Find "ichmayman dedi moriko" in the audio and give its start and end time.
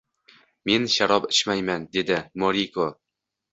1.35-2.91